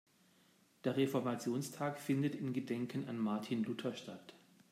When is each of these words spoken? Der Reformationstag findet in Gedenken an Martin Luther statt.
Der 0.83 0.97
Reformationstag 0.97 1.99
findet 1.99 2.33
in 2.33 2.53
Gedenken 2.53 3.07
an 3.07 3.19
Martin 3.19 3.63
Luther 3.63 3.93
statt. 3.93 4.33